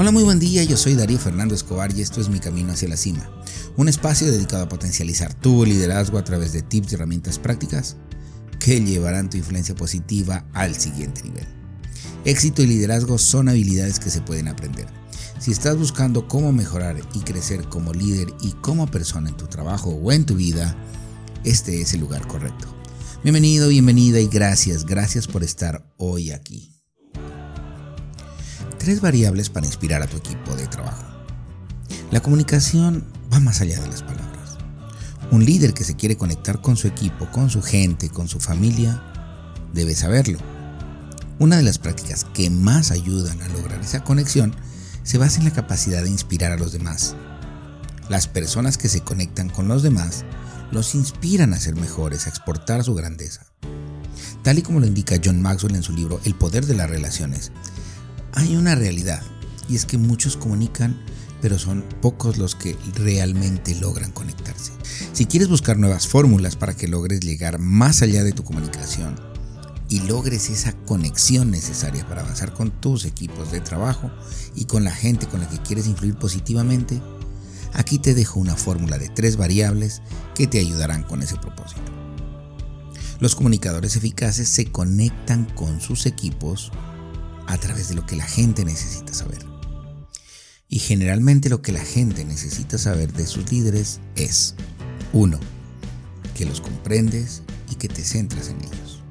[0.00, 2.88] Hola, muy buen día, yo soy Darío Fernando Escobar y esto es Mi Camino hacia
[2.88, 3.30] la Cima,
[3.76, 7.98] un espacio dedicado a potencializar tu liderazgo a través de tips y herramientas prácticas
[8.58, 11.46] que llevarán tu influencia positiva al siguiente nivel.
[12.24, 14.86] Éxito y liderazgo son habilidades que se pueden aprender.
[15.38, 19.90] Si estás buscando cómo mejorar y crecer como líder y como persona en tu trabajo
[19.90, 20.74] o en tu vida,
[21.44, 22.74] este es el lugar correcto.
[23.22, 26.79] Bienvenido, bienvenida y gracias, gracias por estar hoy aquí.
[28.90, 31.04] Tres variables para inspirar a tu equipo de trabajo.
[32.10, 34.58] La comunicación va más allá de las palabras.
[35.30, 39.00] Un líder que se quiere conectar con su equipo, con su gente, con su familia,
[39.72, 40.40] debe saberlo.
[41.38, 44.56] Una de las prácticas que más ayudan a lograr esa conexión
[45.04, 47.14] se basa en la capacidad de inspirar a los demás.
[48.08, 50.24] Las personas que se conectan con los demás
[50.72, 53.46] los inspiran a ser mejores, a exportar su grandeza.
[54.42, 57.52] Tal y como lo indica John Maxwell en su libro El poder de las relaciones,
[58.34, 59.22] hay una realidad
[59.68, 61.00] y es que muchos comunican,
[61.40, 64.72] pero son pocos los que realmente logran conectarse.
[65.12, 69.16] Si quieres buscar nuevas fórmulas para que logres llegar más allá de tu comunicación
[69.88, 74.10] y logres esa conexión necesaria para avanzar con tus equipos de trabajo
[74.54, 77.00] y con la gente con la que quieres influir positivamente,
[77.72, 80.02] aquí te dejo una fórmula de tres variables
[80.34, 81.80] que te ayudarán con ese propósito.
[83.18, 86.72] Los comunicadores eficaces se conectan con sus equipos
[87.50, 89.44] a través de lo que la gente necesita saber.
[90.68, 94.54] Y generalmente lo que la gente necesita saber de sus líderes es
[95.12, 95.38] 1.
[96.36, 99.02] Que los comprendes y que te centras en ellos.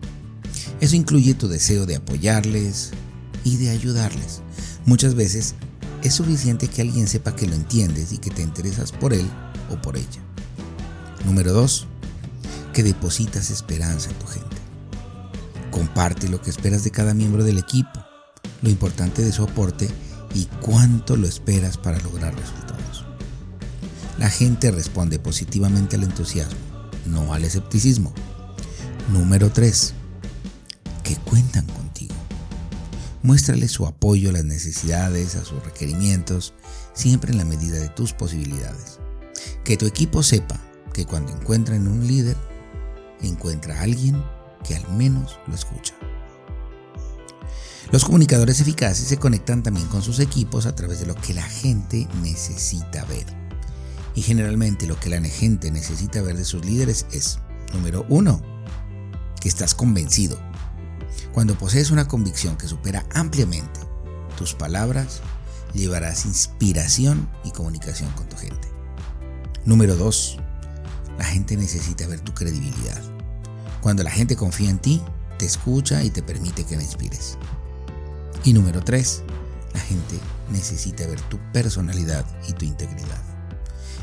[0.80, 2.92] Eso incluye tu deseo de apoyarles
[3.44, 4.42] y de ayudarles.
[4.86, 5.56] Muchas veces
[6.02, 9.30] es suficiente que alguien sepa que lo entiendes y que te interesas por él
[9.70, 10.24] o por ella.
[11.26, 11.88] Número 2.
[12.72, 14.56] Que depositas esperanza en tu gente.
[15.72, 18.09] Comparte lo que esperas de cada miembro del equipo
[18.62, 19.90] lo importante de su aporte
[20.34, 23.06] y cuánto lo esperas para lograr resultados.
[24.18, 26.60] La gente responde positivamente al entusiasmo,
[27.06, 28.14] no al escepticismo.
[29.12, 29.94] Número 3.
[31.04, 32.16] Que cuentan contigo.
[33.24, 36.54] Muéstrale su apoyo a las necesidades, a sus requerimientos,
[36.94, 39.00] siempre en la medida de tus posibilidades.
[39.64, 40.60] Que tu equipo sepa
[40.94, 42.36] que cuando encuentran un líder,
[43.22, 44.22] encuentra a alguien
[44.68, 45.94] que al menos lo escucha.
[47.92, 51.42] Los comunicadores eficaces se conectan también con sus equipos a través de lo que la
[51.42, 53.26] gente necesita ver.
[54.14, 57.40] Y generalmente lo que la gente necesita ver de sus líderes es,
[57.74, 58.44] número uno,
[59.42, 60.40] que estás convencido.
[61.34, 63.80] Cuando posees una convicción que supera ampliamente
[64.38, 65.22] tus palabras,
[65.74, 68.68] llevarás inspiración y comunicación con tu gente.
[69.66, 70.38] Número dos,
[71.18, 73.02] la gente necesita ver tu credibilidad.
[73.82, 75.02] Cuando la gente confía en ti,
[75.40, 77.38] te escucha y te permite que la inspires.
[78.44, 79.24] Y número 3,
[79.74, 80.20] la gente
[80.52, 83.22] necesita ver tu personalidad y tu integridad.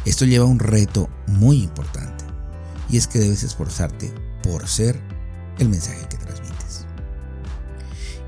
[0.05, 2.25] Esto lleva a un reto muy importante
[2.89, 5.01] y es que debes esforzarte por ser
[5.59, 6.87] el mensaje que transmites.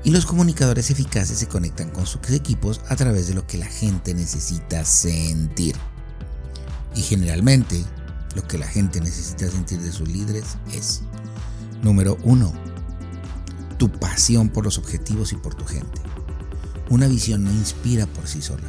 [0.03, 3.67] Y los comunicadores eficaces se conectan con sus equipos a través de lo que la
[3.67, 5.75] gente necesita sentir.
[6.95, 7.85] Y generalmente
[8.35, 11.01] lo que la gente necesita sentir de sus líderes es,
[11.83, 12.53] número 1,
[13.79, 16.01] tu pasión por los objetivos y por tu gente.
[16.89, 18.67] Una visión no inspira por sí sola,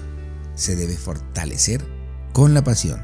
[0.54, 1.84] se debe fortalecer
[2.32, 3.02] con la pasión.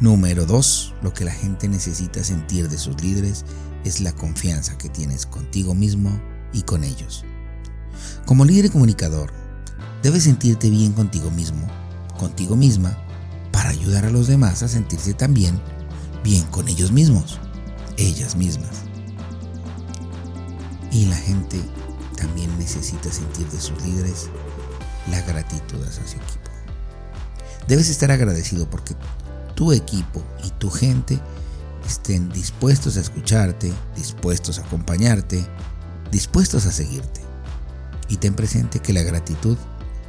[0.00, 0.94] Número 2.
[1.02, 3.44] Lo que la gente necesita sentir de sus líderes
[3.84, 6.20] es la confianza que tienes contigo mismo
[6.52, 7.24] y con ellos.
[8.26, 9.32] Como líder y comunicador,
[10.02, 11.68] debes sentirte bien contigo mismo,
[12.18, 12.98] contigo misma,
[13.52, 15.60] para ayudar a los demás a sentirse también
[16.24, 17.38] bien con ellos mismos,
[17.96, 18.83] ellas mismas
[20.94, 21.60] y la gente
[22.16, 24.28] también necesita sentir de sus líderes
[25.10, 26.50] la gratitud hacia su equipo.
[27.66, 28.94] Debes estar agradecido porque
[29.56, 31.18] tu equipo y tu gente
[31.84, 35.44] estén dispuestos a escucharte, dispuestos a acompañarte,
[36.12, 37.20] dispuestos a seguirte.
[38.08, 39.58] Y ten presente que la gratitud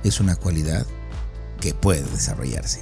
[0.03, 0.85] es una cualidad
[1.59, 2.81] que puede desarrollarse.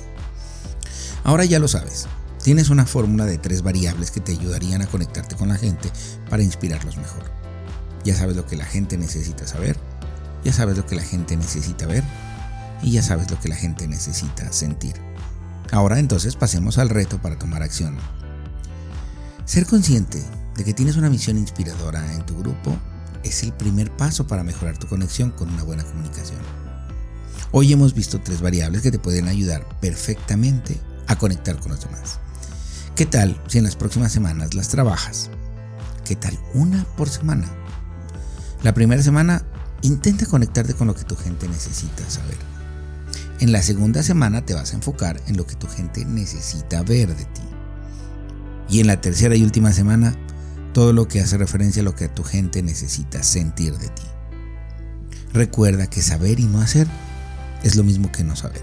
[1.23, 2.07] Ahora ya lo sabes,
[2.43, 5.89] tienes una fórmula de tres variables que te ayudarían a conectarte con la gente
[6.29, 7.42] para inspirarlos mejor.
[8.03, 9.77] Ya sabes lo que la gente necesita saber,
[10.43, 12.03] ya sabes lo que la gente necesita ver
[12.81, 14.95] y ya sabes lo que la gente necesita sentir.
[15.71, 17.97] Ahora entonces pasemos al reto para tomar acción.
[19.45, 20.23] Ser consciente
[20.55, 22.77] de que tienes una misión inspiradora en tu grupo
[23.23, 26.39] es el primer paso para mejorar tu conexión con una buena comunicación.
[27.51, 32.19] Hoy hemos visto tres variables que te pueden ayudar perfectamente a conectar con los demás.
[32.95, 35.29] ¿Qué tal si en las próximas semanas las trabajas?
[36.05, 37.62] ¿Qué tal una por semana?
[38.63, 39.43] La primera semana
[39.81, 42.37] intenta conectarte con lo que tu gente necesita saber.
[43.41, 47.13] En la segunda semana te vas a enfocar en lo que tu gente necesita ver
[47.13, 47.41] de ti.
[48.69, 50.15] Y en la tercera y última semana,
[50.73, 54.03] todo lo que hace referencia a lo que tu gente necesita sentir de ti.
[55.33, 56.87] Recuerda que saber y no hacer
[57.63, 58.61] es lo mismo que no saber.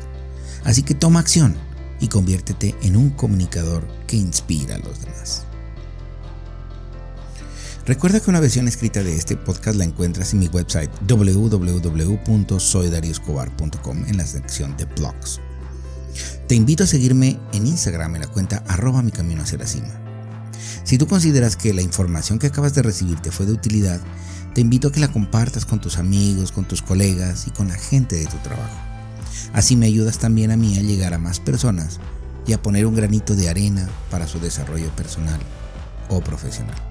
[0.65, 1.57] Así que toma acción
[2.01, 5.45] y conviértete en un comunicador que inspira a los demás.
[7.87, 14.17] Recuerda que una versión escrita de este podcast la encuentras en mi website www.soydarioscobar.com en
[14.17, 15.41] la sección de blogs.
[16.47, 19.89] Te invito a seguirme en Instagram en la cuenta arroba mi camino hacia la cima.
[20.85, 24.03] Si tú consideras que la información que acabas de recibir te fue de utilidad,
[24.55, 27.77] te invito a que la compartas con tus amigos, con tus colegas y con la
[27.77, 28.77] gente de tu trabajo.
[29.53, 31.99] Así me ayudas también a mí a llegar a más personas
[32.47, 35.41] y a poner un granito de arena para su desarrollo personal
[36.09, 36.90] o profesional.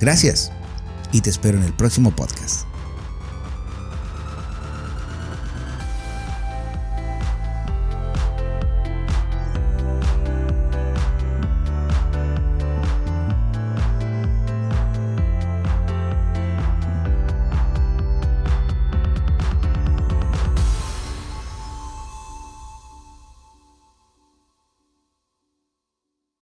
[0.00, 0.52] Gracias
[1.12, 2.66] y te espero en el próximo podcast.